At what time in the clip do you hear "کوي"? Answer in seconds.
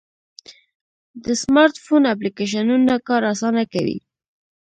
3.73-3.97